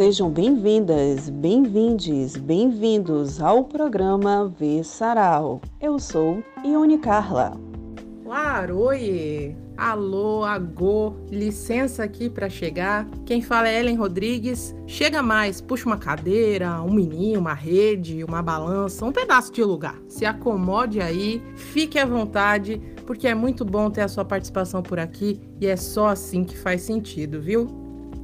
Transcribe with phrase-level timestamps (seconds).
[0.00, 5.60] Sejam bem-vindas, bem-vindes, bem-vindos ao programa V Sarau.
[5.78, 7.52] Eu sou Ione Carla.
[8.24, 9.54] Laroie!
[9.76, 13.06] Alô, agô, licença aqui para chegar.
[13.26, 14.74] Quem fala é Ellen Rodrigues.
[14.86, 20.00] Chega mais, puxa uma cadeira, um menino, uma rede, uma balança, um pedaço de lugar.
[20.08, 24.98] Se acomode aí, fique à vontade, porque é muito bom ter a sua participação por
[24.98, 27.79] aqui e é só assim que faz sentido, viu?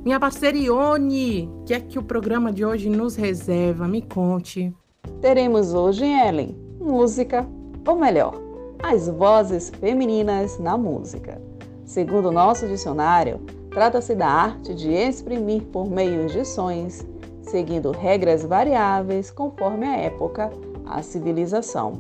[0.07, 3.89] Minha parceira Ione, o que é que o programa de hoje nos reserva?
[3.89, 4.73] Me conte.
[5.21, 7.45] Teremos hoje, Ellen, música,
[7.85, 8.33] ou melhor,
[8.81, 11.43] as vozes femininas na música.
[11.85, 17.05] Segundo o nosso dicionário, trata-se da arte de exprimir por meio de sons,
[17.43, 20.53] seguindo regras variáveis conforme a época,
[20.87, 21.95] a civilização.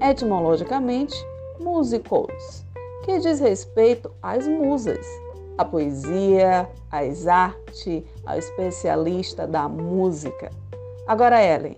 [0.00, 1.14] Etimologicamente,
[1.60, 2.64] musicos,
[3.04, 5.06] que diz respeito às musas,
[5.58, 10.50] a poesia, as artes, ao especialista da música.
[11.06, 11.76] Agora, Ellen,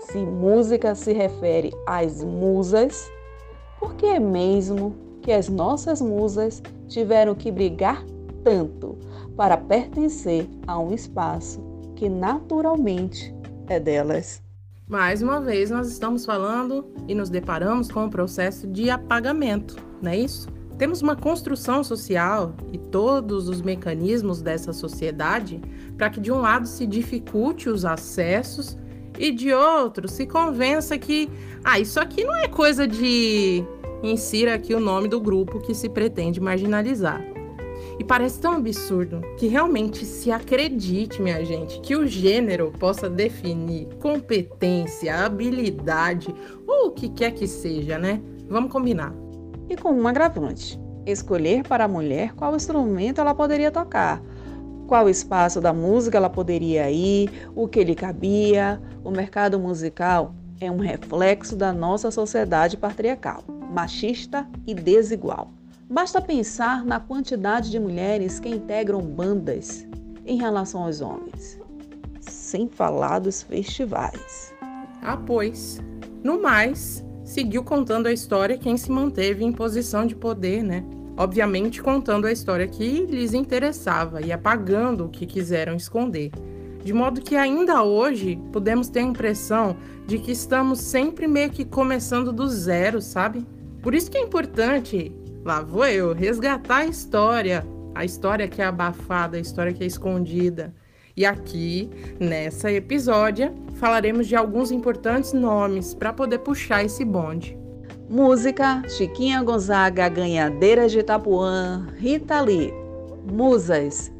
[0.00, 3.10] se música se refere às musas,
[3.78, 8.04] por que é mesmo que as nossas musas tiveram que brigar
[8.42, 8.98] tanto
[9.36, 11.62] para pertencer a um espaço
[11.94, 13.34] que naturalmente
[13.68, 14.42] é delas?
[14.88, 20.10] Mais uma vez, nós estamos falando e nos deparamos com o processo de apagamento, não
[20.10, 20.48] é isso?
[20.80, 25.60] Temos uma construção social e todos os mecanismos dessa sociedade
[25.94, 28.78] para que, de um lado, se dificulte os acessos
[29.18, 31.28] e de outro se convença que,
[31.62, 33.62] ah, isso aqui não é coisa de.
[34.02, 37.22] Insira aqui o nome do grupo que se pretende marginalizar.
[37.98, 43.86] E parece tão absurdo que realmente se acredite, minha gente, que o gênero possa definir
[44.00, 46.34] competência, habilidade
[46.66, 48.22] ou o que quer que seja, né?
[48.48, 49.29] Vamos combinar.
[49.70, 54.20] E com um agravante: escolher para a mulher qual instrumento ela poderia tocar,
[54.88, 58.82] qual espaço da música ela poderia ir, o que lhe cabia.
[59.04, 65.52] O mercado musical é um reflexo da nossa sociedade patriarcal, machista e desigual.
[65.88, 69.86] Basta pensar na quantidade de mulheres que integram bandas
[70.26, 71.58] em relação aos homens,
[72.20, 74.52] sem falar dos festivais.
[75.00, 75.80] Ah, pois.
[76.22, 80.84] No mais, seguiu contando a história quem se manteve em posição de poder, né?
[81.20, 86.30] obviamente contando a história que lhes interessava e apagando o que quiseram esconder.
[86.82, 89.76] De modo que ainda hoje podemos ter a impressão
[90.06, 93.46] de que estamos sempre meio que começando do zero, sabe?
[93.82, 95.14] Por isso que é importante,
[95.44, 99.86] lá vou eu, resgatar a história, a história que é abafada, a história que é
[99.86, 100.74] escondida.
[101.20, 107.58] E aqui, nessa episódia, falaremos de alguns importantes nomes para poder puxar esse bonde.
[108.08, 112.72] Música, Chiquinha Gonzaga, Ganhadeira de Itapuã, Rita Lee.
[113.30, 114.10] Musas.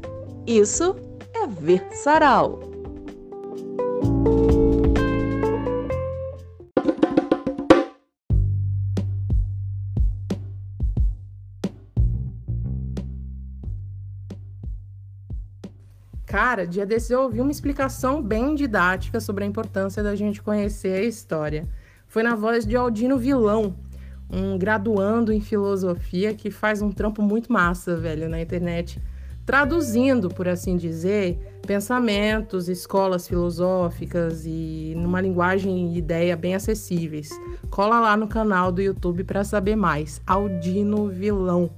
[0.45, 0.95] Isso
[1.33, 2.70] é ver sarau.
[16.43, 20.95] Cara, dia desse eu ouvi uma explicação bem didática sobre a importância da gente conhecer
[20.95, 21.69] a história
[22.07, 23.75] foi na voz de Aldino Vilão,
[24.27, 28.99] um graduando em filosofia que faz um trampo muito massa, velho, na internet,
[29.45, 37.29] traduzindo, por assim dizer, pensamentos, escolas filosóficas e numa linguagem e ideia bem acessíveis.
[37.69, 40.19] Cola lá no canal do YouTube para saber mais.
[40.25, 41.69] Aldino Vilão.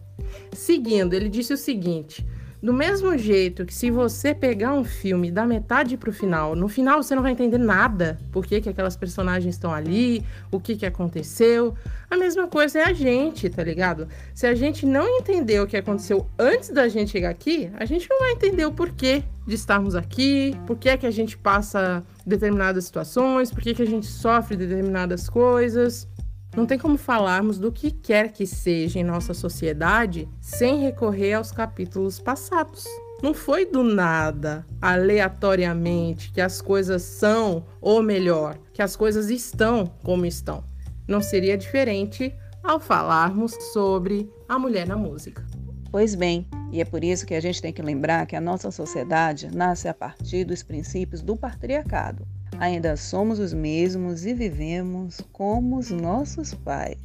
[0.53, 2.25] Seguindo, ele disse o seguinte:
[2.63, 7.04] do mesmo jeito que se você pegar um filme da metade pro final, no final
[7.04, 10.86] você não vai entender nada, por que, que aquelas personagens estão ali, o que, que
[10.86, 11.75] aconteceu.
[12.10, 14.07] A mesma coisa é a gente, tá ligado?
[14.33, 18.10] Se a gente não entender o que aconteceu antes da gente chegar aqui, a gente
[18.10, 22.86] não vai entender o porquê de estarmos aqui, por que, que a gente passa determinadas
[22.86, 26.07] situações, por que, que a gente sofre determinadas coisas.
[26.55, 31.51] Não tem como falarmos do que quer que seja em nossa sociedade sem recorrer aos
[31.51, 32.85] capítulos passados.
[33.23, 39.85] Não foi do nada, aleatoriamente, que as coisas são, ou melhor, que as coisas estão
[40.03, 40.63] como estão.
[41.07, 45.44] Não seria diferente ao falarmos sobre a mulher na música.
[45.89, 48.71] Pois bem, e é por isso que a gente tem que lembrar que a nossa
[48.71, 52.27] sociedade nasce a partir dos princípios do patriarcado.
[52.63, 56.95] Ainda somos os mesmos e vivemos como os nossos pais.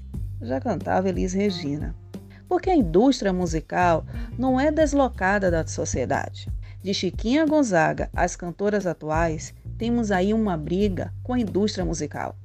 [0.40, 1.96] Já cantava Elis Regina.
[2.48, 4.06] Porque a indústria musical
[4.38, 6.48] não é deslocada da sociedade.
[6.80, 12.36] De Chiquinha Gonzaga às cantoras atuais, temos aí uma briga com a indústria musical.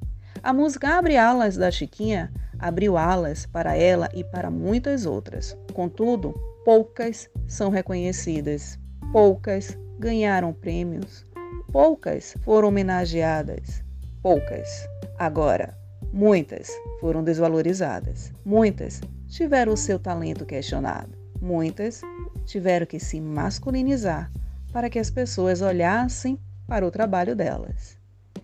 [0.42, 5.56] A música abre alas da Chiquinha, abriu alas para ela e para muitas outras.
[5.72, 6.34] Contudo,
[6.66, 8.80] poucas são reconhecidas.
[9.12, 11.24] poucas ganharam prêmios,
[11.74, 13.84] poucas foram homenageadas,
[14.22, 14.88] poucas.
[15.18, 15.76] Agora,
[16.14, 16.70] muitas
[17.02, 22.02] foram desvalorizadas, muitas tiveram o seu talento questionado, muitas
[22.46, 24.32] tiveram que se masculinizar
[24.72, 27.98] para que as pessoas olhassem para o trabalho delas.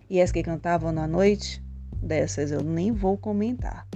[0.08, 1.64] E as que cantavam na noite,
[2.02, 3.86] dessas eu nem vou comentar.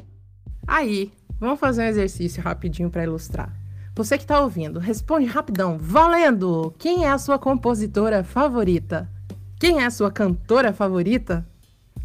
[0.64, 3.52] Aí, vamos fazer um exercício rapidinho para ilustrar.
[3.96, 6.72] Você que está ouvindo, responde rapidão, valendo!
[6.78, 9.12] Quem é a sua compositora favorita?
[9.64, 11.42] Quem é a sua cantora favorita?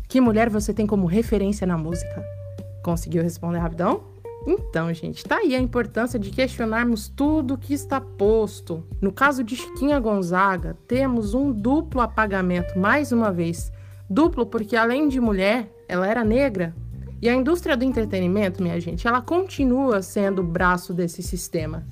[0.08, 2.24] Que mulher você tem como referência na música?
[2.82, 4.02] Conseguiu responder rapidão?
[4.48, 8.88] Então, gente, tá aí a importância de questionarmos tudo que está posto.
[9.02, 13.74] No caso de Chiquinha Gonzaga, temos um duplo apagamento, mais uma vez.
[14.10, 16.74] Duplo porque, além de mulher, ela era negra.
[17.22, 21.86] E a indústria do entretenimento, minha gente, ela continua sendo o braço desse sistema.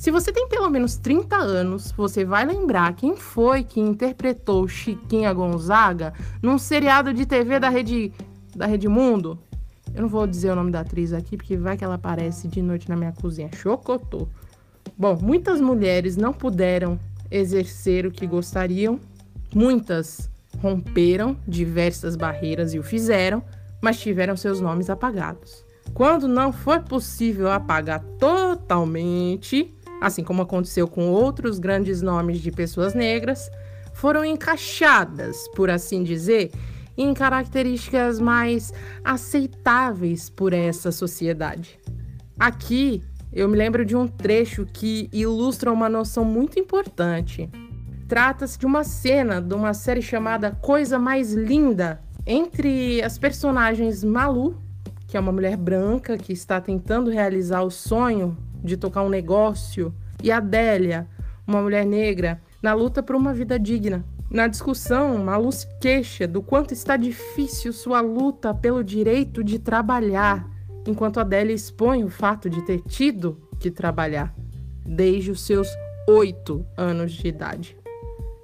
[0.00, 5.30] Se você tem pelo menos 30 anos, você vai lembrar quem foi que interpretou Chiquinha
[5.30, 8.10] Gonzaga num seriado de TV da Rede,
[8.56, 9.38] da Rede Mundo.
[9.94, 12.62] Eu não vou dizer o nome da atriz aqui, porque vai que ela aparece de
[12.62, 13.50] noite na minha cozinha.
[13.54, 14.26] Chocotô.
[14.96, 16.98] Bom, muitas mulheres não puderam
[17.30, 18.98] exercer o que gostariam,
[19.54, 20.30] muitas
[20.62, 23.42] romperam diversas barreiras e o fizeram,
[23.82, 25.62] mas tiveram seus nomes apagados.
[25.92, 32.94] Quando não foi possível apagar totalmente, assim como aconteceu com outros grandes nomes de pessoas
[32.94, 33.50] negras,
[33.92, 36.50] foram encaixadas, por assim dizer,
[36.96, 38.72] em características mais
[39.04, 41.78] aceitáveis por essa sociedade.
[42.38, 43.02] Aqui
[43.32, 47.48] eu me lembro de um trecho que ilustra uma noção muito importante.
[48.08, 54.56] Trata-se de uma cena de uma série chamada Coisa Mais Linda, entre as personagens Malu,
[55.06, 59.94] que é uma mulher branca que está tentando realizar o sonho de tocar um negócio,
[60.22, 61.08] e Adélia,
[61.46, 64.04] uma mulher negra, na luta por uma vida digna.
[64.30, 70.48] Na discussão, Malu se queixa do quanto está difícil sua luta pelo direito de trabalhar,
[70.86, 74.34] enquanto Adélia expõe o fato de ter tido que trabalhar
[74.84, 75.68] desde os seus
[76.06, 77.80] oito anos de idade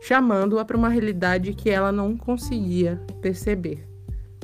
[0.06, 3.84] chamando-a para uma realidade que ela não conseguia perceber.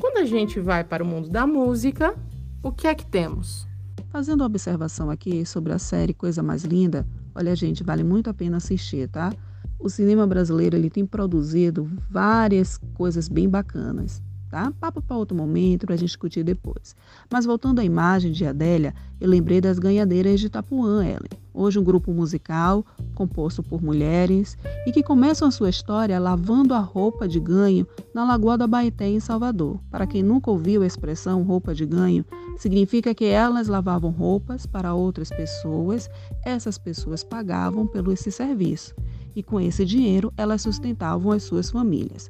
[0.01, 2.17] Quando a gente vai para o mundo da música,
[2.61, 3.65] o que é que temos?
[4.09, 8.35] Fazendo uma observação aqui sobre a série Coisa Mais Linda, olha, gente, vale muito a
[8.35, 9.33] pena assistir, tá?
[9.79, 14.71] O cinema brasileiro ele tem produzido várias coisas bem bacanas tá?
[14.79, 16.95] Papo para outro momento, para a gente discutir depois.
[17.33, 21.41] Mas voltando à imagem de Adélia, eu lembrei das ganhadeiras de Itapuã, Ellen.
[21.55, 22.85] Hoje um grupo musical
[23.15, 28.25] composto por mulheres e que começam a sua história lavando a roupa de ganho na
[28.25, 29.81] Lagoa da Baeté, em Salvador.
[29.91, 32.23] Para quem nunca ouviu a expressão roupa de ganho,
[32.59, 36.11] significa que elas lavavam roupas para outras pessoas,
[36.45, 38.95] essas pessoas pagavam pelo esse serviço
[39.35, 42.29] e com esse dinheiro elas sustentavam as suas famílias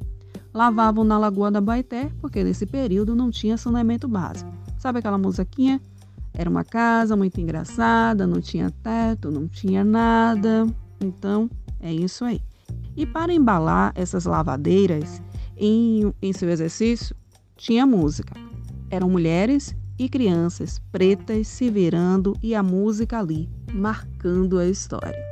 [0.52, 4.52] lavavam na Lagoa da Baeté, porque nesse período não tinha saneamento básico.
[4.78, 5.80] Sabe aquela musiquinha?
[6.34, 10.66] Era uma casa muito engraçada, não tinha teto, não tinha nada.
[11.00, 12.40] Então, é isso aí.
[12.96, 15.22] E para embalar essas lavadeiras
[15.56, 17.14] em, em seu exercício,
[17.56, 18.34] tinha música.
[18.90, 25.31] Eram mulheres e crianças pretas se virando e a música ali, marcando a história.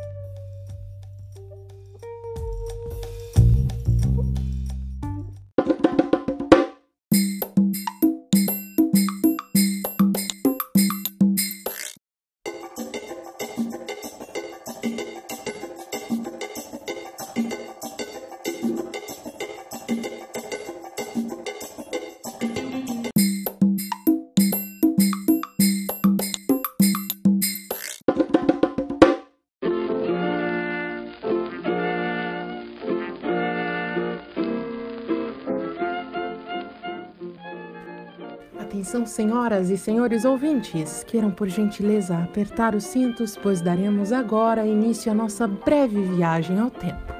[38.70, 45.10] Atenção, senhoras e senhores ouvintes, queiram por gentileza apertar os cintos, pois daremos agora início
[45.10, 47.12] à nossa breve viagem ao tempo.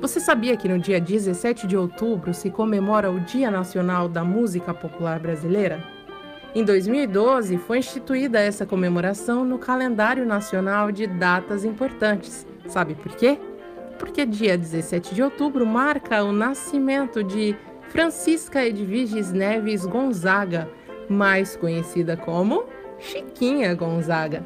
[0.00, 4.74] Você sabia que no dia 17 de outubro se comemora o Dia Nacional da Música
[4.74, 5.80] Popular Brasileira?
[6.56, 12.44] Em 2012, foi instituída essa comemoração no calendário nacional de datas importantes.
[12.66, 13.38] Sabe por quê?
[13.96, 17.56] Porque dia 17 de outubro marca o nascimento de
[17.90, 20.68] Francisca Edviges Neves Gonzaga,
[21.10, 22.64] mais conhecida como
[22.98, 24.42] Chiquinha Gonzaga.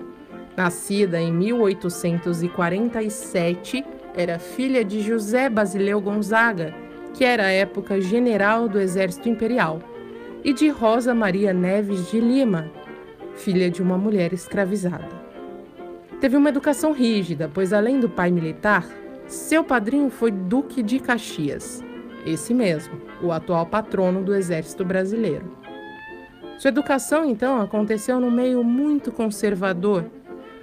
[0.56, 3.84] Nascida em 1847,
[4.16, 6.72] era filha de José Basileu Gonzaga,
[7.12, 9.80] que era à época general do Exército Imperial,
[10.42, 12.70] e de Rosa Maria Neves de Lima,
[13.34, 15.24] filha de uma mulher escravizada.
[16.20, 18.86] Teve uma educação rígida, pois além do pai militar,
[19.26, 21.82] Seu padrinho foi Duque de Caxias,
[22.26, 25.63] esse mesmo, o atual patrono do Exército Brasileiro.
[26.58, 30.04] Sua educação, então, aconteceu no meio muito conservador,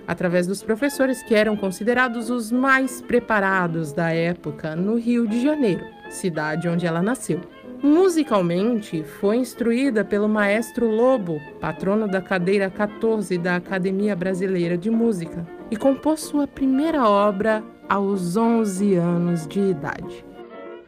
[0.07, 5.85] através dos professores que eram considerados os mais preparados da época no Rio de Janeiro,
[6.09, 7.41] cidade onde ela nasceu.
[7.83, 15.45] Musicalmente, foi instruída pelo maestro Lobo, patrono da cadeira 14 da Academia Brasileira de Música,
[15.69, 20.23] e compôs sua primeira obra aos 11 anos de idade.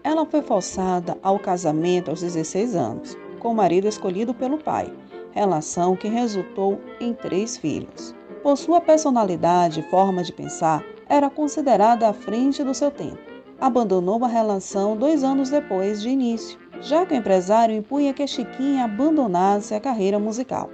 [0.03, 4.91] Ela foi forçada ao casamento aos 16 anos, com o marido escolhido pelo pai,
[5.31, 8.15] relação que resultou em três filhos.
[8.41, 13.19] Por sua personalidade e forma de pensar, era considerada à frente do seu tempo.
[13.61, 18.83] Abandonou a relação dois anos depois de início já que o empresário impunha que Chiquinha
[18.83, 20.69] abandonasse a carreira musical.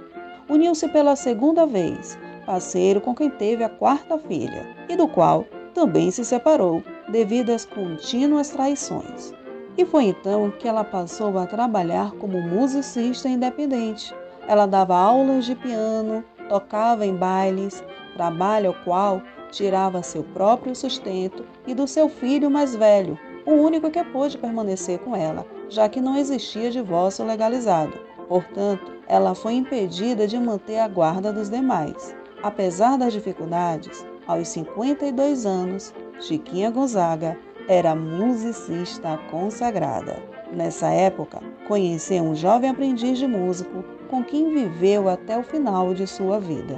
[0.48, 6.10] Uniu-se pela segunda vez, parceiro com quem teve a quarta filha, e do qual também
[6.10, 9.32] se separou devido às contínuas traições.
[9.80, 14.14] E foi então que ela passou a trabalhar como musicista independente.
[14.46, 17.82] Ela dava aulas de piano, tocava em bailes,
[18.12, 23.90] trabalho ao qual tirava seu próprio sustento e do seu filho mais velho, o único
[23.90, 27.98] que pôde permanecer com ela, já que não existia divórcio legalizado.
[28.28, 32.14] Portanto, ela foi impedida de manter a guarda dos demais.
[32.42, 37.38] Apesar das dificuldades, aos 52 anos, Chiquinha Gonzaga
[37.70, 40.20] era musicista consagrada.
[40.52, 46.04] Nessa época, conheceu um jovem aprendiz de músico com quem viveu até o final de
[46.04, 46.76] sua vida.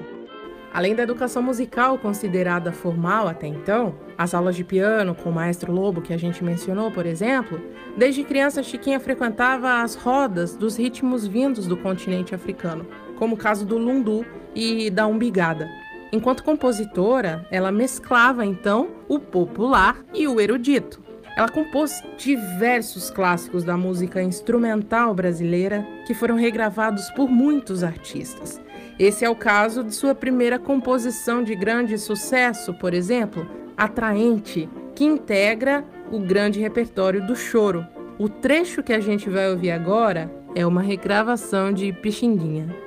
[0.71, 5.73] Além da educação musical considerada formal até então, as aulas de piano com o maestro
[5.73, 7.59] Lobo que a gente mencionou, por exemplo,
[7.97, 12.87] desde criança Chiquinha frequentava as rodas dos ritmos vindos do continente africano,
[13.19, 15.71] como o caso do lundu e da umbigada.
[16.13, 21.03] Enquanto compositora, ela mesclava então o popular e o erudito.
[21.35, 28.61] Ela compôs diversos clássicos da música instrumental brasileira que foram regravados por muitos artistas.
[28.99, 35.05] Esse é o caso de sua primeira composição de grande sucesso, por exemplo, Atraente, que
[35.05, 37.87] integra o grande repertório do choro.
[38.19, 42.82] O trecho que a gente vai ouvir agora é uma regravação de Pixinguinha.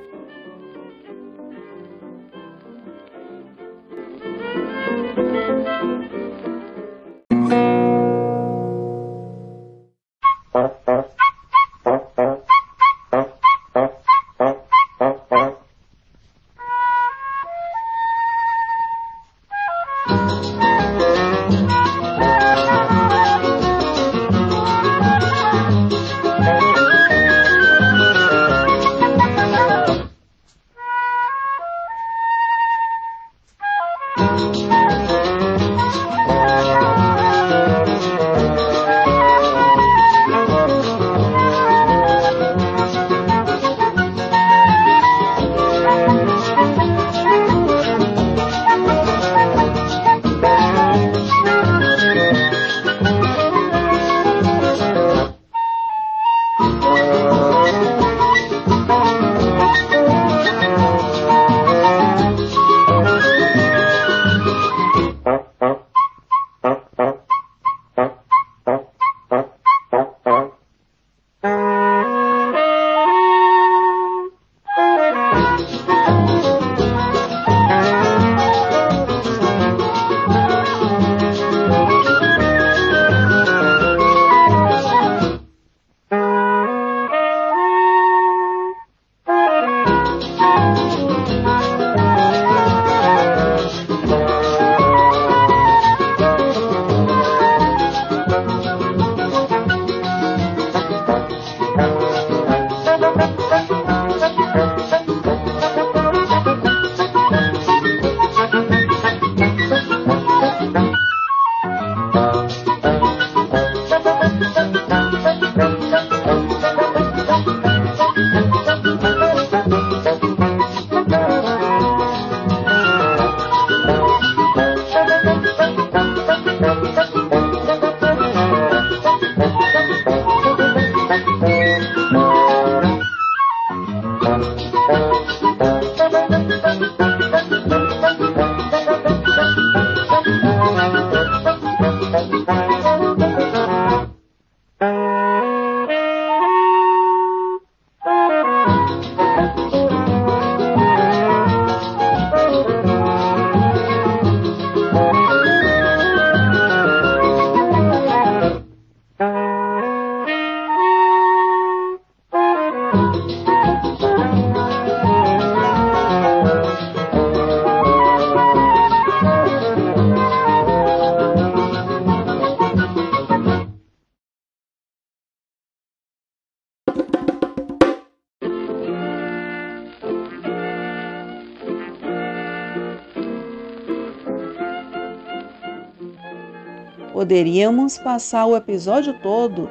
[187.15, 189.69] Poderíamos passar o episódio todo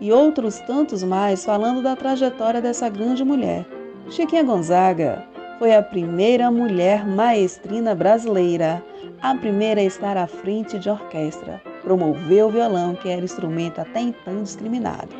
[0.00, 3.66] e outros tantos mais falando da trajetória dessa grande mulher.
[4.08, 5.22] Chiquinha Gonzaga
[5.58, 8.82] foi a primeira mulher maestrina brasileira,
[9.20, 11.60] a primeira a estar à frente de orquestra.
[11.82, 15.14] Promoveu o violão, que era instrumento até então discriminado.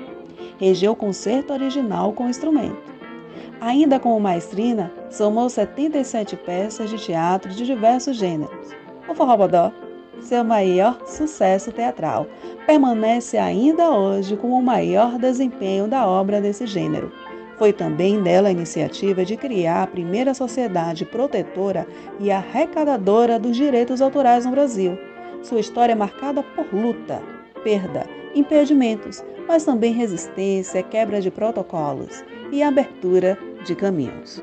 [0.58, 2.90] Regeu o concerto original com o instrumento.
[3.60, 8.74] Ainda como maestrina, somou 77 peças de teatro de diversos gêneros.
[9.06, 9.70] O Forrobodó,
[10.26, 12.26] seu maior sucesso teatral,
[12.66, 17.10] permanece ainda hoje como o maior desempenho da obra desse gênero.
[17.56, 21.86] Foi também dela a iniciativa de criar a primeira sociedade protetora
[22.20, 24.98] e arrecadadora dos direitos autorais no Brasil.
[25.42, 27.22] Sua história é marcada por luta,
[27.64, 28.04] perda,
[28.34, 32.22] impedimentos, mas também resistência, quebra de protocolos
[32.52, 34.42] e abertura de caminhos.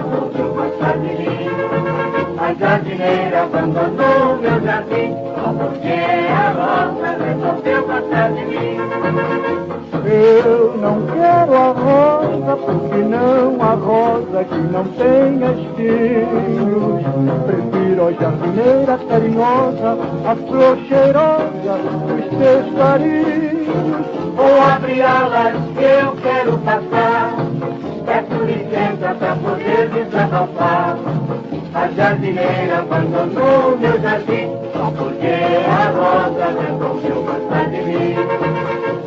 [10.81, 17.03] não quero a rosa, porque não a rosa que não tem espinhos.
[17.45, 23.51] Prefiro a jardineira carinhosa, a flor cheirosa dos teus carinhos.
[24.35, 24.61] Vou
[25.75, 27.50] que eu quero passar,
[28.71, 30.97] licença para poder desabafar.
[31.73, 34.49] A jardineira abandonou meu jardim,
[34.97, 35.27] porque
[35.67, 38.15] a rosa resolveu gostar de mim.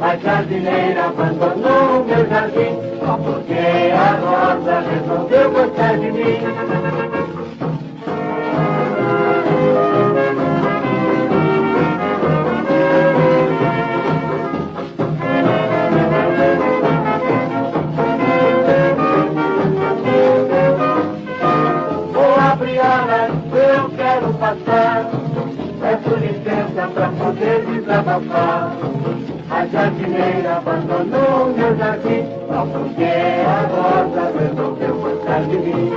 [0.03, 2.79] A jardineira abandonou meu jardim,
[3.25, 6.84] porque a rosa resolveu gostar de mim.
[26.89, 28.77] Para poder desabafar.
[29.51, 33.05] A jardineira abandonou meu jardim, só porque
[33.47, 35.93] a rosa resolveu gostar de mim.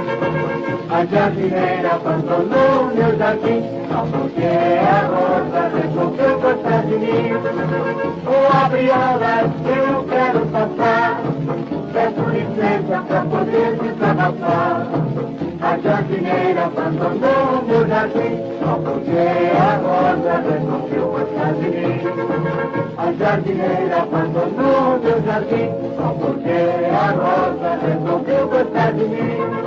[0.89, 7.31] A jardineira abandonou meu jardim, só porque a rosa resolveu gostar de mim.
[8.63, 11.21] Abrir alas, eu quero passar.
[11.93, 14.87] Peço licença para poder desabafar.
[15.61, 19.46] A jardineira abandonou meu jardim, só porque
[22.97, 26.57] A jardineira abandonou meu jardim, só porque
[26.91, 29.66] a rosa resolveu gostar de mim.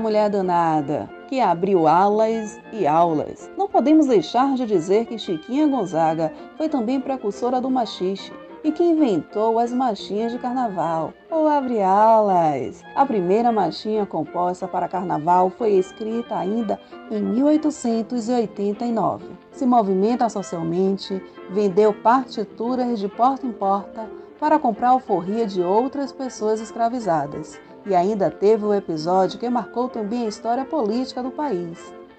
[0.00, 3.48] Mulher danada, que abriu alas e aulas.
[3.56, 8.32] Não podemos deixar de dizer que Chiquinha Gonzaga foi também precursora do machixe,
[8.62, 11.14] e que inventou as marchinhas de carnaval.
[11.30, 12.82] Ou abre alas!
[12.94, 16.78] A primeira marchinha composta para carnaval foi escrita ainda
[17.10, 19.24] em 1889.
[19.52, 26.60] Se movimenta socialmente, vendeu partituras de porta em porta para comprar alforria de outras pessoas
[26.60, 27.58] escravizadas.
[27.86, 31.78] E ainda teve o episódio que marcou também a história política do país.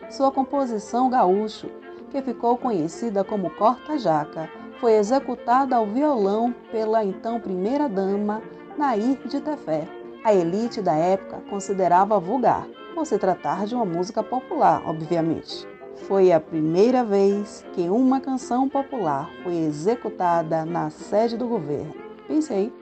[0.09, 1.69] Sua composição gaúcho,
[2.09, 8.41] que ficou conhecida como Corta-Jaca, foi executada ao violão pela então primeira-dama
[8.77, 9.87] Nair de Tefé.
[10.23, 15.67] A elite da época considerava vulgar, por se tratar de uma música popular, obviamente.
[16.07, 21.93] Foi a primeira vez que uma canção popular foi executada na sede do governo.
[22.27, 22.73] Pense aí.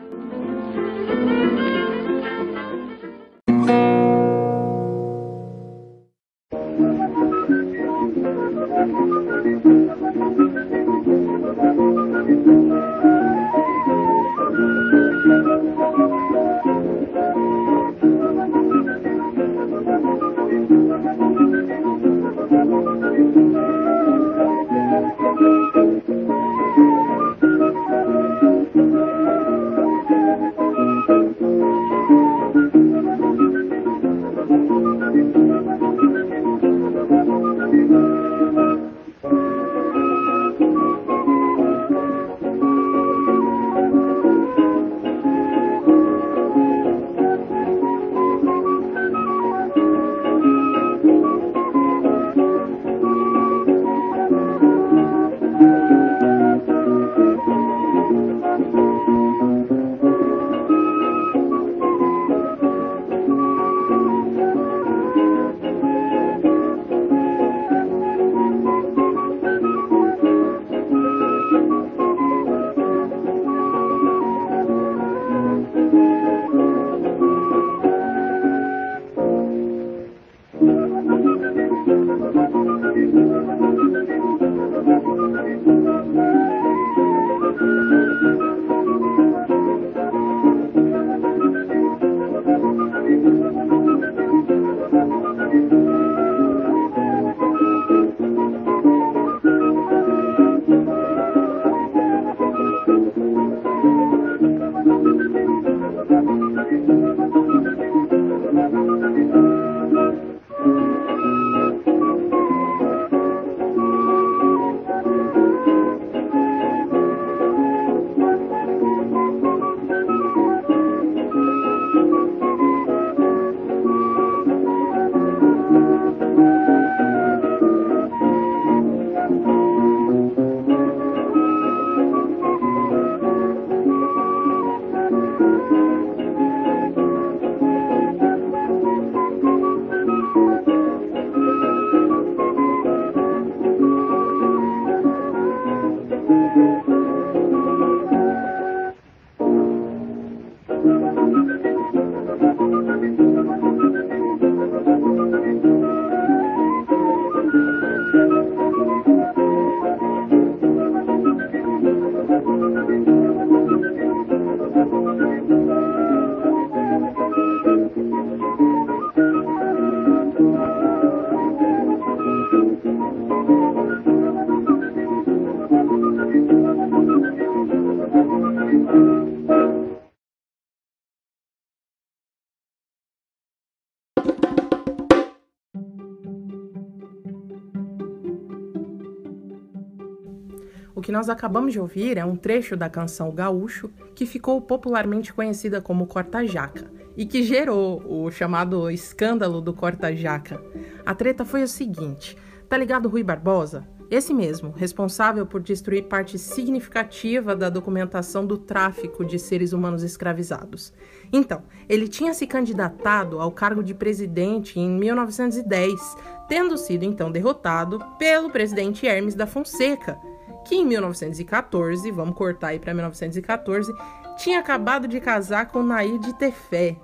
[191.10, 195.82] Que nós acabamos de ouvir é um trecho da canção Gaúcho, que ficou popularmente conhecida
[195.82, 196.86] como Corta-Jaca
[197.18, 200.62] e que gerou o chamado escândalo do Corta-Jaca.
[201.04, 202.38] A treta foi o seguinte:
[202.70, 203.88] tá ligado Rui Barbosa?
[204.12, 210.94] Esse mesmo, responsável por destruir parte significativa da documentação do tráfico de seres humanos escravizados.
[211.34, 216.18] Então, ele tinha se candidatado ao cargo de presidente em 1910,
[216.48, 220.20] tendo sido então derrotado pelo presidente Hermes da Fonseca,
[220.66, 223.94] que em 1914, vamos cortar aí para 1914,
[224.38, 226.96] tinha acabado de casar com Nair de Tefé,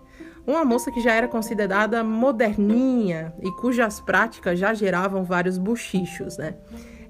[0.48, 6.56] uma moça que já era considerada moderninha e cujas práticas já geravam vários buchichos, né?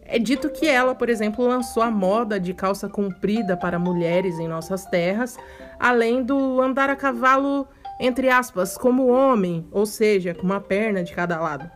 [0.07, 4.47] É dito que ela, por exemplo, lançou a moda de calça comprida para mulheres em
[4.47, 5.35] nossas terras,
[5.79, 7.67] além do andar a cavalo,
[7.99, 11.69] entre aspas, como homem, ou seja, com uma perna de cada lado.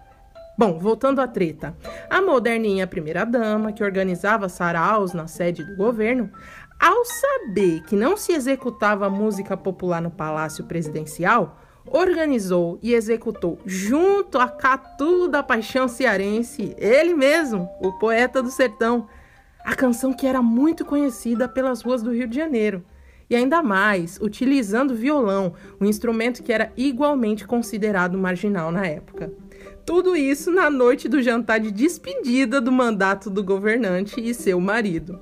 [0.59, 1.73] Bom, voltando à treta.
[2.09, 6.29] A moderninha primeira-dama, que organizava saraus na sede do governo,
[6.77, 14.37] Ao saber que não se executava música popular no Palácio Presidencial, organizou e executou, junto
[14.37, 19.07] a Catu da Paixão Cearense, ele mesmo, o poeta do sertão,
[19.63, 22.83] a canção que era muito conhecida pelas ruas do Rio de Janeiro.
[23.29, 29.31] E ainda mais, utilizando violão, um instrumento que era igualmente considerado marginal na época.
[29.89, 35.19] Tudo isso na noite do jantar de despedida do mandato do governante e seu marido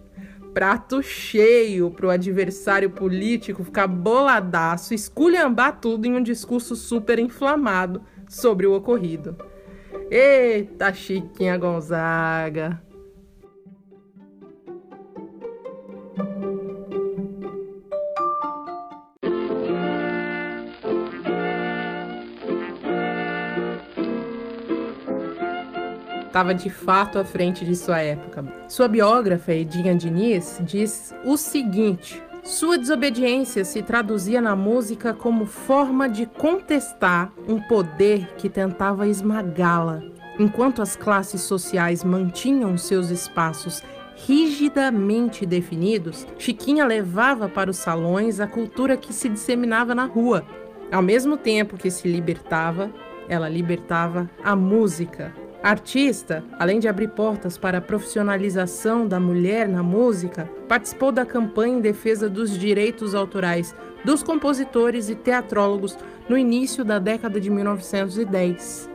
[0.53, 8.01] prato cheio para o adversário político ficar boladaço, esculhambar tudo em um discurso super inflamado
[8.27, 9.37] sobre o ocorrido.
[10.11, 12.81] Eita, Chiquinha Gonzaga!
[26.37, 28.45] Estava de fato à frente de sua época.
[28.67, 36.07] Sua biógrafa, Edinha Diniz, diz o seguinte: sua desobediência se traduzia na música como forma
[36.07, 40.03] de contestar um poder que tentava esmagá-la.
[40.37, 43.81] Enquanto as classes sociais mantinham seus espaços
[44.15, 50.45] rigidamente definidos, Chiquinha levava para os salões a cultura que se disseminava na rua.
[50.91, 52.91] Ao mesmo tempo que se libertava,
[53.27, 59.81] ela libertava a música, Artista, além de abrir portas para a profissionalização da mulher na
[59.81, 65.97] música, participou da campanha em defesa dos direitos autorais dos compositores e teatrólogos
[66.29, 68.89] no início da década de 1910.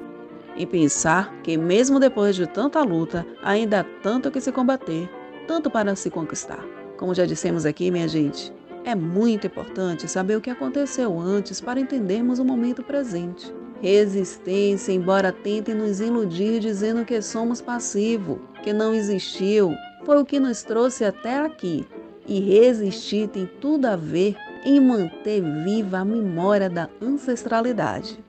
[0.57, 5.11] E pensar que, mesmo depois de tanta luta, ainda há tanto que se combater,
[5.48, 6.64] tanto para se conquistar.
[6.96, 8.53] Como já dissemos aqui, minha gente,
[8.85, 13.53] é muito importante saber o que aconteceu antes para entendermos o momento presente.
[13.82, 19.74] Resistência, embora tentem nos iludir dizendo que somos passivo, que não existiu,
[20.06, 21.84] foi o que nos trouxe até aqui.
[22.24, 28.20] E resistir tem tudo a ver em manter viva a memória da ancestralidade.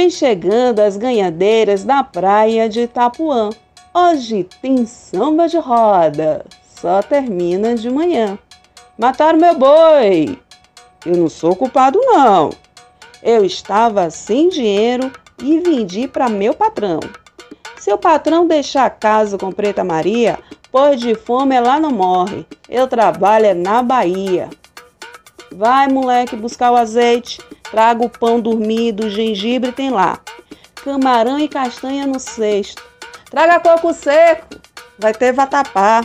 [0.00, 3.50] Vem chegando as ganhadeiras da praia de Itapuã.
[3.92, 6.42] Hoje tem samba de roda,
[6.80, 8.38] só termina de manhã.
[8.96, 10.38] Mataram meu boi!
[11.04, 12.48] Eu não sou culpado, não.
[13.22, 17.00] Eu estava sem dinheiro e vendi para meu patrão.
[17.76, 20.38] Se o patrão deixar casa com Preta Maria,
[20.72, 22.46] pois de fome ela não morre.
[22.70, 24.48] Eu trabalho é na Bahia.
[25.52, 27.38] Vai, moleque, buscar o azeite.
[27.70, 30.18] Traga o pão dormido, gengibre tem lá.
[30.84, 32.82] Camarão e castanha no cesto.
[33.30, 34.56] Traga coco seco,
[34.98, 36.04] vai ter vatapá.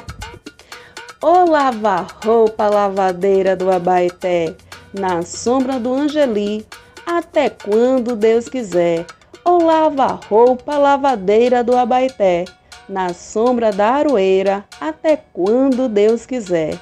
[1.19, 4.55] Ô lava roupa lavadeira do Abaeté,
[4.93, 6.67] na sombra do Angeli,
[7.03, 9.07] até quando Deus quiser.
[9.43, 12.45] Ô lava roupa lavadeira do Abaeté,
[12.87, 16.77] na sombra da aroeira, até quando Deus quiser.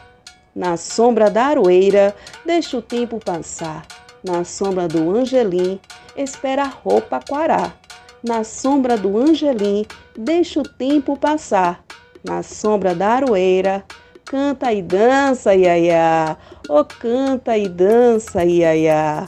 [0.53, 2.13] Na sombra da aroeira,
[2.45, 3.92] deixa o tempo passar
[4.23, 5.79] na sombra do angelim,
[6.15, 7.75] espera a roupa quarar.
[8.23, 9.86] Na sombra do angelim,
[10.17, 11.83] deixa o tempo passar.
[12.23, 13.83] Na sombra da aroeira,
[14.23, 16.38] canta e dança, iaiá.
[16.69, 19.25] Oh, canta e dança, iaiá.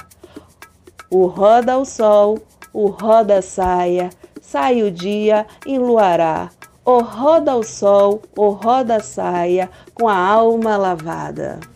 [1.12, 2.40] O roda o sol,
[2.72, 4.10] o roda saia,
[4.42, 6.50] sai o dia em luará.
[6.86, 11.75] O roda o sol, o roda saia, com a alma lavada.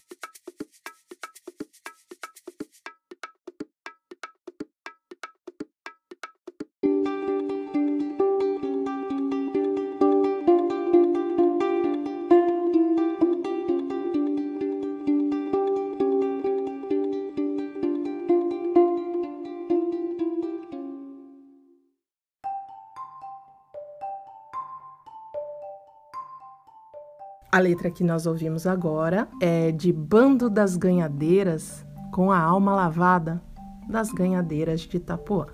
[27.52, 33.42] A letra que nós ouvimos agora é de Bando das Ganhadeiras, com a alma lavada
[33.90, 35.48] das ganhadeiras de Itapuã.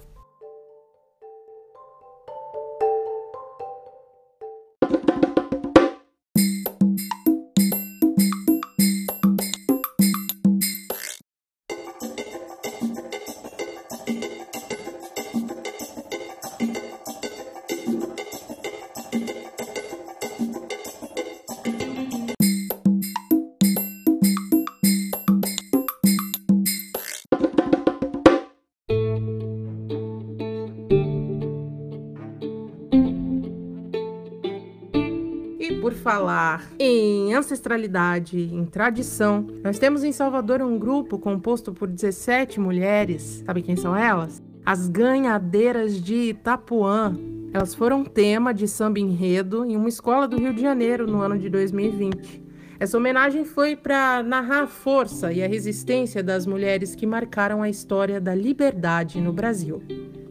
[36.05, 43.41] Falar em ancestralidade, em tradição, nós temos em Salvador um grupo composto por 17 mulheres.
[43.43, 44.39] Sabe quem são elas?
[44.63, 47.17] As Ganhadeiras de Itapuã.
[47.51, 51.39] Elas foram tema de samba enredo em uma escola do Rio de Janeiro no ano
[51.39, 52.43] de 2020.
[52.79, 57.69] Essa homenagem foi para narrar a força e a resistência das mulheres que marcaram a
[57.69, 59.81] história da liberdade no Brasil.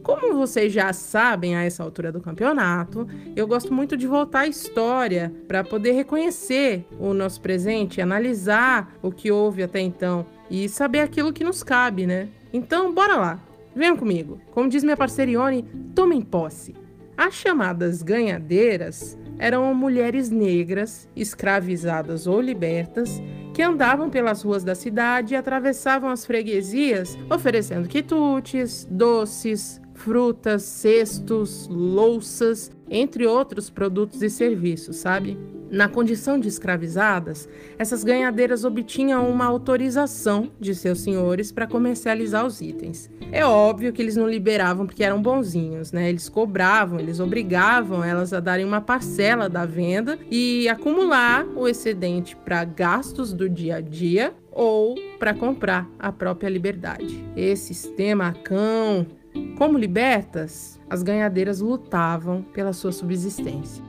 [0.05, 4.47] Como vocês já sabem a essa altura do campeonato, eu gosto muito de voltar à
[4.47, 10.99] história para poder reconhecer o nosso presente, analisar o que houve até então e saber
[10.99, 12.29] aquilo que nos cabe, né?
[12.53, 13.39] Então, bora lá.
[13.75, 14.39] Venham comigo.
[14.51, 15.63] Como diz minha parceira Ione,
[15.95, 16.75] tomem posse.
[17.17, 23.19] As chamadas ganhadeiras eram mulheres negras, escravizadas ou libertas,
[23.55, 31.67] que andavam pelas ruas da cidade e atravessavam as freguesias oferecendo quitutes, doces, frutas, cestos,
[31.67, 35.37] louças, entre outros produtos e serviços, sabe?
[35.71, 42.61] Na condição de escravizadas, essas ganhadeiras obtinham uma autorização de seus senhores para comercializar os
[42.61, 43.09] itens.
[43.31, 46.07] É óbvio que eles não liberavam porque eram bonzinhos, né?
[46.07, 52.35] Eles cobravam, eles obrigavam elas a darem uma parcela da venda e acumular o excedente
[52.35, 57.25] para gastos do dia a dia ou para comprar a própria liberdade.
[57.35, 59.05] Esse sistema cão
[59.57, 63.83] como libertas, as ganhadeiras lutavam pela sua subsistência.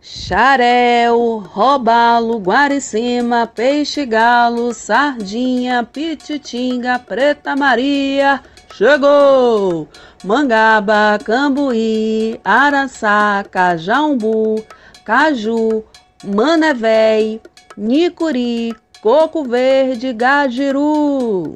[0.00, 8.40] Xarel, robalo, guaricima, peixe galo, sardinha, pititinga, preta maria,
[8.80, 9.86] chegou!
[10.24, 14.64] Mangaba, cambuí, araçá, cajambu,
[15.04, 15.84] caju,
[16.24, 17.42] manevéi,
[17.76, 21.54] nicuri, coco verde, gajiru.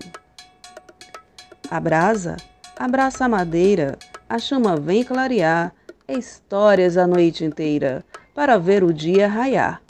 [1.71, 2.37] A brasa
[2.77, 3.97] abraça a madeira,
[4.29, 5.73] a chama vem clarear,
[6.07, 9.81] histórias a noite inteira, para ver o dia raiar.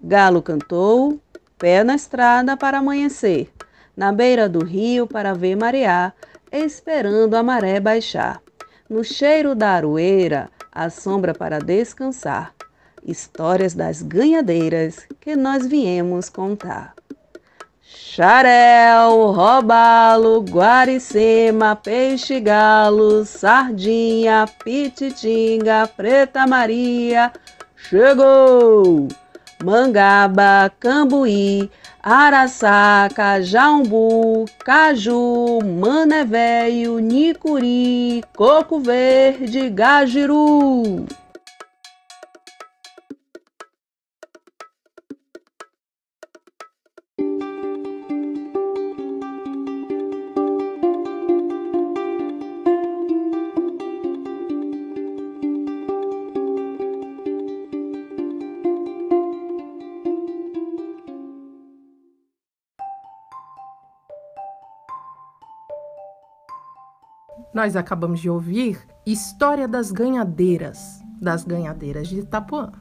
[0.00, 1.20] Galo cantou,
[1.58, 3.50] pé na estrada para amanhecer,
[3.96, 6.14] na beira do rio para ver marear,
[6.50, 8.40] esperando a maré baixar.
[8.88, 12.52] No cheiro da aroeira, a sombra para descansar.
[13.04, 16.94] Histórias das ganhadeiras que nós viemos contar.
[17.82, 27.32] Xarel, robalo, guaricema, peixe galo, sardinha, pititinga, preta maria,
[27.76, 29.08] chegou!
[29.64, 31.70] Mangaba, cambuí,
[32.02, 36.24] Araçá, Cajambu, Caju, Mané
[36.98, 41.04] Nicuri, Coco Verde, Gajiru.
[67.60, 72.72] Nós acabamos de ouvir História das Ganhadeiras, das Ganhadeiras de Itapuã.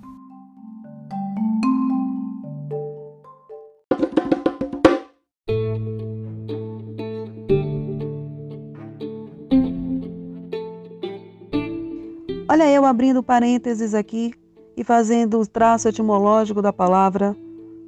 [12.47, 14.32] Olha eu abrindo parênteses aqui
[14.77, 17.36] e fazendo o traço etimológico da palavra.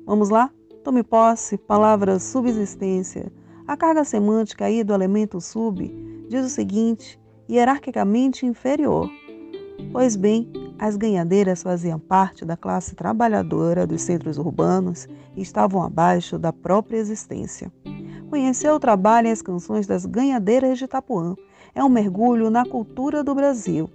[0.06, 0.50] Vamos lá?
[0.84, 3.32] Tome posse, palavra subsistência.
[3.66, 6.01] A carga semântica aí do elemento sub
[6.32, 7.20] diz o seguinte:
[7.50, 9.10] hierarquicamente inferior.
[9.92, 16.40] Pois bem, as ganhadeiras faziam parte da classe trabalhadora dos centros urbanos e estavam abaixo
[16.40, 17.72] da própria existência.
[18.30, 21.36] Conhecer o trabalho e as canções das ganhadeiras de Itapuã
[21.76, 23.90] é um mergulho na cultura do Brasil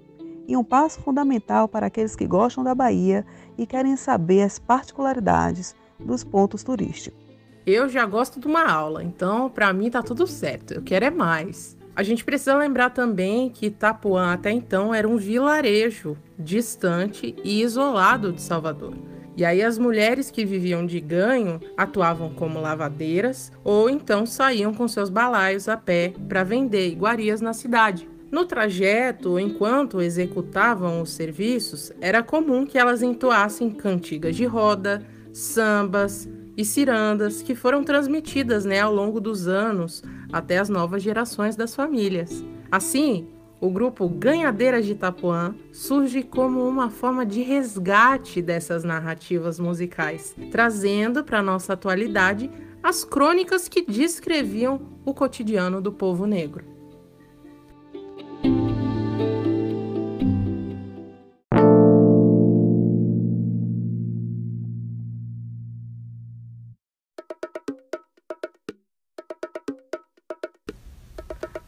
[0.47, 3.25] e um passo fundamental para aqueles que gostam da Bahia
[3.57, 7.19] e querem saber as particularidades dos pontos turísticos.
[7.65, 10.75] Eu já gosto de uma aula, então para mim tá tudo certo.
[10.75, 11.76] Eu quero é mais.
[11.97, 18.35] A gente precisa lembrar também que Itapuã até então era um vilarejo distante e isolado
[18.35, 18.93] de Salvador.
[19.35, 24.87] E aí as mulheres que viviam de ganho atuavam como lavadeiras ou então saíam com
[24.87, 28.07] seus balaios a pé para vender iguarias na cidade.
[28.31, 36.29] No trajeto, enquanto executavam os serviços, era comum que elas entoassem cantigas de roda, sambas,
[36.57, 40.03] e cirandas que foram transmitidas né, ao longo dos anos
[40.37, 42.45] até as novas gerações das famílias.
[42.71, 43.29] Assim,
[43.61, 51.25] o grupo Ganhadeiras de Itapuã surge como uma forma de resgate dessas narrativas musicais, trazendo
[51.25, 52.51] para nossa atualidade
[52.83, 56.76] as crônicas que descreviam o cotidiano do povo negro.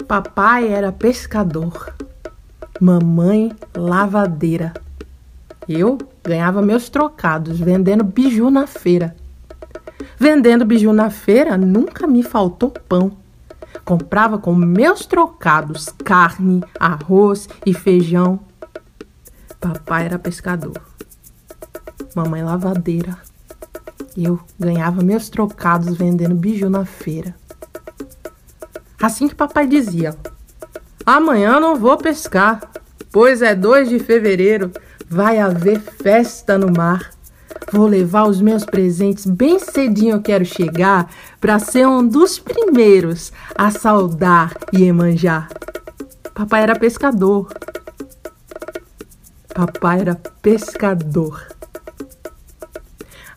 [0.09, 1.95] Papai era pescador,
[2.81, 4.73] mamãe lavadeira.
[5.69, 9.15] Eu ganhava meus trocados vendendo biju na feira.
[10.19, 13.13] Vendendo biju na feira nunca me faltou pão.
[13.85, 18.41] Comprava com meus trocados carne, arroz e feijão.
[19.61, 20.81] Papai era pescador,
[22.17, 23.19] mamãe lavadeira.
[24.17, 27.35] Eu ganhava meus trocados vendendo biju na feira.
[29.01, 30.15] Assim que papai dizia:
[31.07, 32.61] Amanhã não vou pescar,
[33.13, 34.73] pois é 2 de fevereiro,
[35.09, 37.11] vai haver festa no mar.
[37.73, 43.33] Vou levar os meus presentes bem cedinho eu quero chegar para ser um dos primeiros
[43.55, 45.49] a saudar e emanjar.
[46.35, 47.53] Papai era pescador.
[49.55, 51.47] Papai era pescador.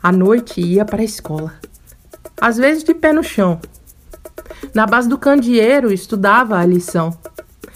[0.01, 1.53] À noite ia para a escola.
[2.39, 3.59] Às vezes de pé no chão,
[4.73, 7.15] na base do candeeiro estudava a lição.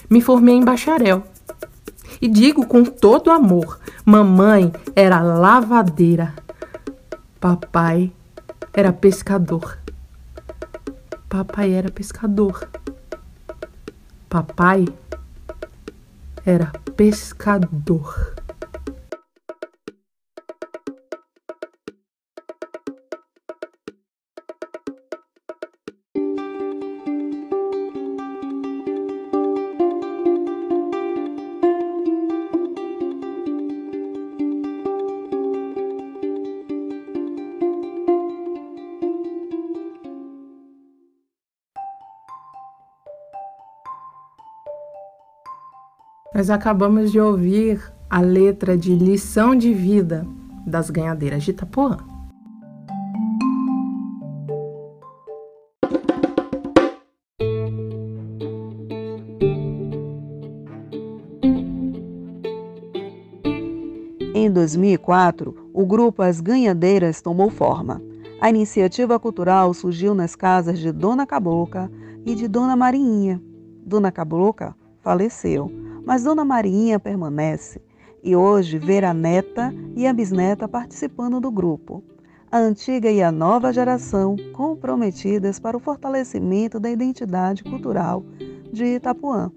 [0.10, 1.24] Me formei em bacharel.
[2.22, 6.34] E digo com todo amor: mamãe era lavadeira,
[7.40, 8.12] papai
[8.74, 9.80] era pescador.
[11.30, 12.70] Papai era pescador.
[14.30, 14.86] Papai
[16.46, 18.35] era pescador.
[46.36, 50.28] Nós acabamos de ouvir a letra de Lição de Vida
[50.68, 51.98] das Ganhadeiras de Itapuã.
[64.34, 68.02] Em 2004, o grupo As Ganhadeiras tomou forma.
[68.42, 71.90] A iniciativa cultural surgiu nas casas de Dona Cabocla
[72.26, 73.42] e de Dona Marinha.
[73.86, 77.82] Dona Cabocla faleceu, mas Dona Marinha permanece
[78.24, 82.04] e hoje vê a neta e a bisneta participando do grupo.
[82.52, 88.24] A antiga e a nova geração comprometidas para o fortalecimento da identidade cultural
[88.72, 89.52] de Itapuã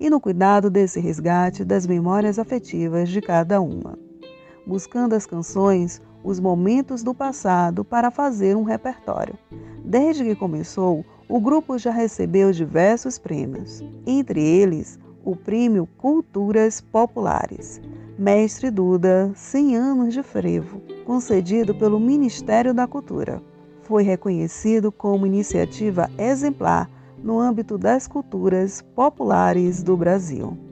[0.00, 3.98] e no cuidado desse resgate das memórias afetivas de cada uma,
[4.66, 9.38] buscando as canções, os momentos do passado para fazer um repertório.
[9.84, 17.80] Desde que começou, o grupo já recebeu diversos prêmios, entre eles o Prêmio Culturas Populares.
[18.18, 23.42] Mestre Duda, 100 anos de frevo, concedido pelo Ministério da Cultura.
[23.82, 26.90] Foi reconhecido como iniciativa exemplar
[27.22, 30.71] no âmbito das culturas populares do Brasil.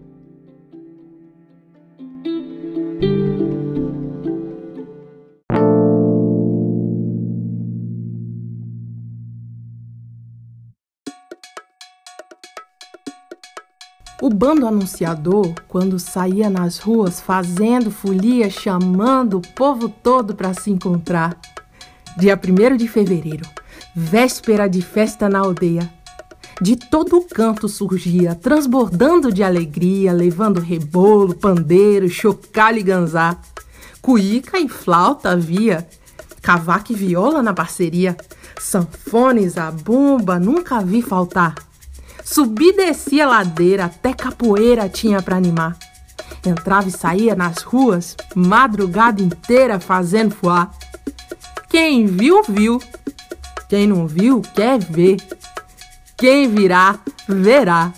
[14.40, 21.38] Bando anunciador, quando saía nas ruas fazendo folia, chamando o povo todo para se encontrar.
[22.16, 23.46] Dia 1 de fevereiro,
[23.94, 25.92] véspera de festa na aldeia.
[26.58, 33.36] De todo canto surgia, transbordando de alegria, levando rebolo, pandeiro, chocalho e ganzá.
[34.00, 35.86] Cuíca e flauta havia,
[36.40, 38.16] cavaco e viola na parceria,
[38.58, 41.69] sanfones, a bomba, nunca vi faltar.
[42.32, 45.76] Subi descia a ladeira, até capoeira tinha para animar.
[46.46, 50.70] Entrava e saía nas ruas, madrugada inteira fazendo fuá.
[51.68, 52.80] Quem viu, viu.
[53.68, 55.16] Quem não viu, quer ver.
[56.16, 57.92] Quem virá, verá.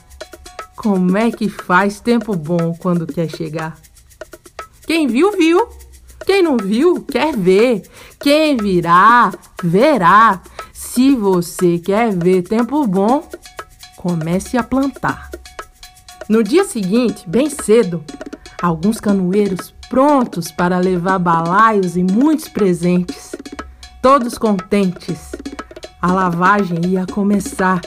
[0.76, 3.76] Como é que faz tempo bom quando quer chegar?
[4.86, 5.68] Quem viu, viu.
[6.24, 7.82] Quem não viu, quer ver.
[8.18, 9.30] Quem virá,
[9.62, 10.40] verá.
[10.72, 13.28] Se você quer ver tempo bom,
[14.02, 15.30] comece a plantar.
[16.28, 18.02] No dia seguinte, bem cedo,
[18.60, 23.32] alguns canoeiros prontos para levar balaios e muitos presentes.
[24.02, 25.30] Todos contentes,
[26.00, 27.80] a lavagem ia começar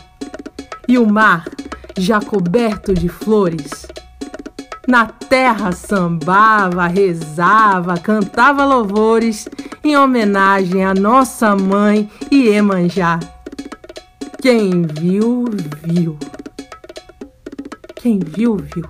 [0.87, 1.49] e o mar
[1.97, 3.85] já coberto de flores.
[4.87, 9.49] Na terra sambava, rezava, cantava louvores
[9.83, 13.19] em homenagem à nossa mãe Iemanjá.
[14.45, 15.45] Quem viu,
[15.81, 16.19] viu.
[17.95, 18.85] Quem viu, viu.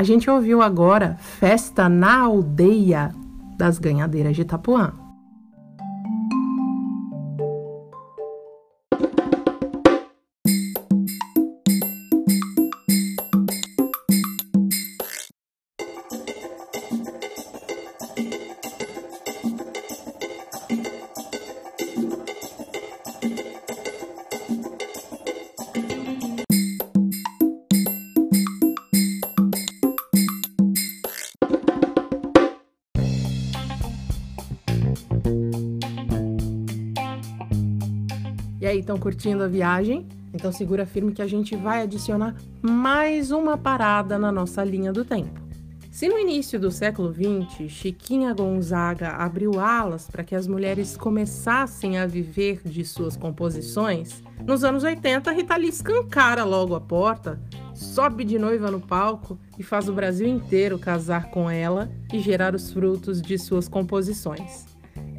[0.00, 3.14] A gente ouviu agora Festa na Aldeia
[3.58, 4.94] das Ganhadeiras de Itapuã.
[38.60, 40.06] E aí, estão curtindo a viagem?
[40.34, 45.04] Então segura firme que a gente vai adicionar mais uma parada na nossa linha do
[45.04, 45.40] tempo.
[45.90, 51.98] Se no início do século XX, Chiquinha Gonzaga abriu alas para que as mulheres começassem
[51.98, 57.40] a viver de suas composições, nos anos 80 Rita Lee escancara logo a porta,
[57.74, 62.54] sobe de noiva no palco e faz o Brasil inteiro casar com ela e gerar
[62.54, 64.69] os frutos de suas composições.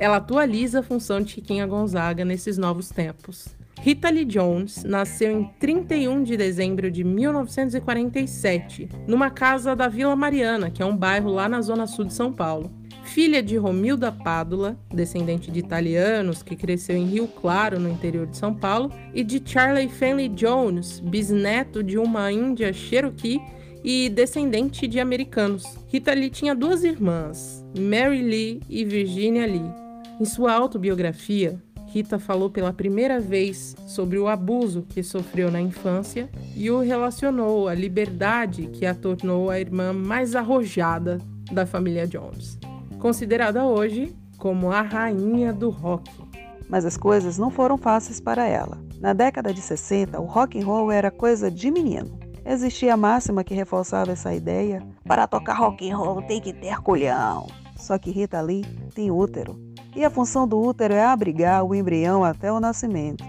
[0.01, 3.49] Ela atualiza a função de Chiquinha Gonzaga nesses novos tempos.
[3.79, 10.71] Rita Lee Jones nasceu em 31 de dezembro de 1947, numa casa da Vila Mariana,
[10.71, 12.71] que é um bairro lá na zona sul de São Paulo.
[13.03, 18.37] Filha de Romilda Pádula, descendente de italianos que cresceu em Rio Claro, no interior de
[18.37, 23.39] São Paulo, e de Charlie Fanley Jones, bisneto de uma índia Cherokee
[23.83, 25.63] e descendente de americanos.
[25.89, 29.90] Rita Lee tinha duas irmãs, Mary Lee e Virginia Lee.
[30.19, 36.29] Em sua autobiografia, Rita falou pela primeira vez sobre o abuso que sofreu na infância
[36.55, 41.17] e o relacionou à liberdade que a tornou a irmã mais arrojada
[41.51, 42.57] da família Jones,
[42.97, 46.09] considerada hoje como a rainha do rock.
[46.69, 48.77] Mas as coisas não foram fáceis para ela.
[49.01, 52.17] Na década de 60, o rock and roll era coisa de menino.
[52.45, 56.79] Existia a máxima que reforçava essa ideia: para tocar rock and roll tem que ter
[56.81, 57.47] colhão.
[57.75, 58.63] Só que Rita Lee
[58.95, 63.23] tem útero e a função do útero é abrigar o embrião até o nascimento.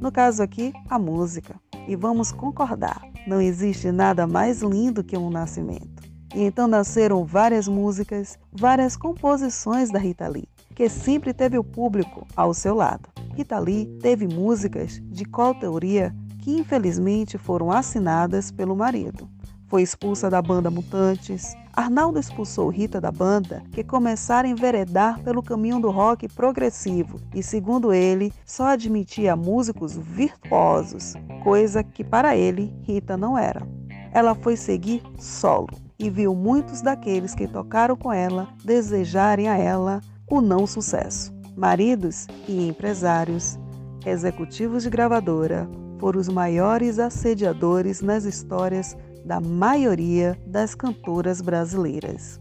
[0.00, 1.56] No caso aqui, a música.
[1.88, 6.02] E vamos concordar, não existe nada mais lindo que um nascimento.
[6.34, 12.26] E então nasceram várias músicas, várias composições da Rita Lee, que sempre teve o público
[12.36, 13.08] ao seu lado.
[13.34, 15.24] Rita Lee teve músicas de
[15.60, 19.28] teoria que infelizmente foram assinadas pelo marido.
[19.68, 21.54] Foi expulsa da banda Mutantes.
[21.72, 27.42] Arnaldo expulsou Rita da banda, que começaram a enveredar pelo caminho do rock progressivo e,
[27.42, 33.66] segundo ele, só admitia músicos virtuosos, coisa que para ele Rita não era.
[34.12, 40.00] Ela foi seguir solo e viu muitos daqueles que tocaram com ela desejarem a ela
[40.30, 41.34] o não sucesso.
[41.56, 43.58] Maridos e empresários,
[44.04, 48.96] executivos de gravadora, foram os maiores assediadores nas histórias
[49.26, 52.40] da maioria das cantoras brasileiras.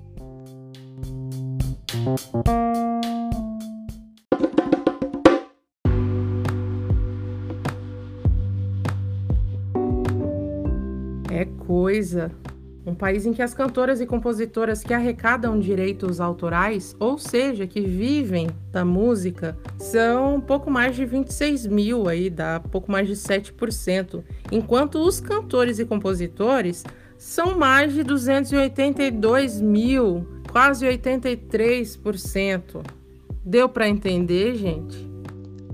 [11.31, 12.31] É coisa.
[12.85, 17.81] Um país em que as cantoras e compositoras que arrecadam direitos autorais, ou seja, que
[17.81, 24.23] vivem da música, são pouco mais de 26 mil, aí dá pouco mais de 7%,
[24.51, 26.83] enquanto os cantores e compositores
[27.17, 32.85] são mais de 282 mil, quase 83%.
[33.43, 35.09] Deu para entender, gente?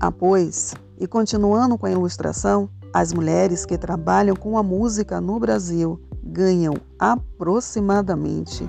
[0.00, 0.74] Ah, pois.
[0.98, 6.00] E continuando com a ilustração, as mulheres que trabalham com a música no Brasil
[6.32, 8.68] ganham aproximadamente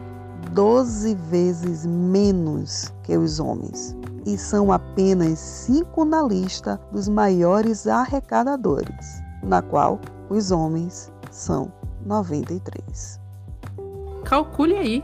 [0.51, 3.95] 12 vezes menos que os homens
[4.25, 9.99] e são apenas cinco na lista dos maiores arrecadadores, na qual
[10.29, 11.71] os homens são
[12.05, 13.19] 93.
[14.23, 15.03] Calcule aí.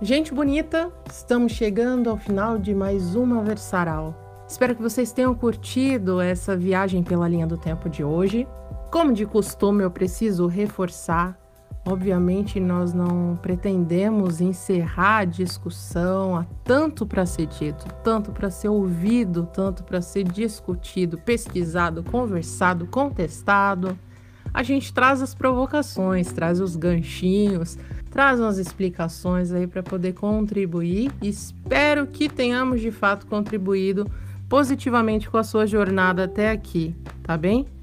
[0.00, 4.14] Gente bonita, estamos chegando ao final de mais uma Versaral.
[4.46, 8.46] Espero que vocês tenham curtido essa viagem pela linha do tempo de hoje.
[8.90, 11.38] Como de costume, eu preciso reforçar
[11.88, 18.68] Obviamente, nós não pretendemos encerrar a discussão, há tanto para ser dito, tanto para ser
[18.68, 23.96] ouvido, tanto para ser discutido, pesquisado, conversado, contestado.
[24.52, 27.78] A gente traz as provocações, traz os ganchinhos,
[28.10, 31.12] traz umas explicações aí para poder contribuir.
[31.22, 34.10] Espero que tenhamos de fato contribuído
[34.48, 37.75] positivamente com a sua jornada até aqui, tá bem?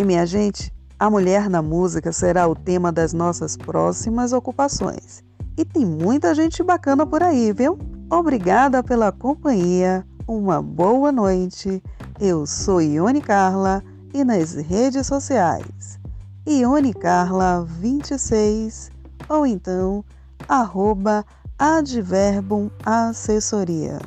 [0.00, 5.22] E minha gente, a mulher na música será o tema das nossas próximas ocupações.
[5.58, 7.78] E tem muita gente bacana por aí, viu?
[8.10, 11.82] Obrigada pela companhia, uma boa noite.
[12.18, 13.84] Eu sou Ione Carla
[14.14, 16.00] e nas redes sociais,
[16.48, 18.90] Ione Carla 26
[19.28, 20.02] ou então
[20.48, 21.26] arroba
[21.58, 23.98] adverbum assessoria.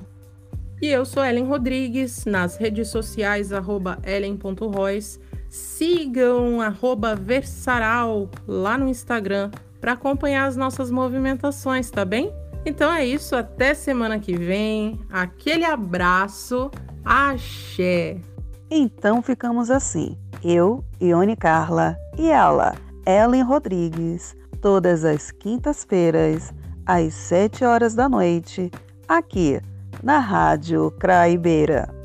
[0.82, 5.20] E eu sou Ellen Rodrigues, nas redes sociais arroba ellen.royce
[5.54, 6.58] Sigam
[7.22, 12.34] Versaral lá no Instagram para acompanhar as nossas movimentações, tá bem?
[12.66, 15.00] Então é isso, até semana que vem.
[15.12, 16.72] Aquele abraço,
[17.06, 18.20] axé!
[18.72, 20.18] Então ficamos assim.
[20.44, 22.74] Eu, Ione Carla e ela,
[23.06, 26.52] Ellen Rodrigues, todas as quintas-feiras,
[26.84, 28.72] às 7 horas da noite,
[29.08, 29.62] aqui
[30.02, 32.03] na Rádio Craibeira.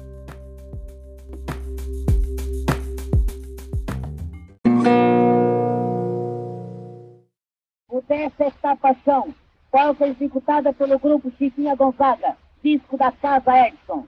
[8.39, 9.35] Dessa estapação,
[9.69, 14.07] qual executada pelo grupo Chiquinha Gonzaga, disco da Casa Edson.